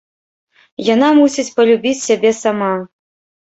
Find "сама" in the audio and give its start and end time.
2.43-2.75